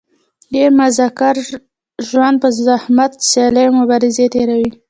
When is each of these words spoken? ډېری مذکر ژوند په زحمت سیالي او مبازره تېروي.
ډېری 0.51 0.71
مذکر 0.79 1.35
ژوند 2.07 2.35
په 2.41 2.47
زحمت 2.65 3.11
سیالي 3.29 3.63
او 3.67 3.73
مبازره 3.79 4.25
تېروي. 4.33 4.69